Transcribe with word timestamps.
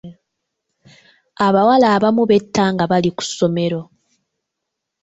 Abawala 1.45 1.87
abamu 1.95 2.23
betta 2.31 2.63
nga 2.73 2.85
bali 2.91 3.09
ku 3.17 3.23
ssomero. 3.27 3.81